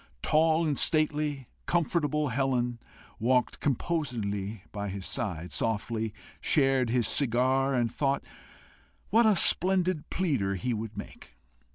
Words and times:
Tall, 0.23 0.75
stately, 0.77 1.47
comfortable 1.67 2.29
Helen 2.29 2.79
walked 3.19 3.59
composedly 3.59 4.63
by 4.71 4.89
his 4.89 5.05
side, 5.05 5.53
softly 5.53 6.11
shared 6.39 6.89
his 6.89 7.07
cigar, 7.07 7.75
and 7.75 7.93
thought 7.93 8.23
what 9.11 9.27
a 9.27 9.35
splendid 9.35 10.09
pleader 10.09 10.55
he 10.55 10.73
would 10.73 10.97
make. 10.97 11.35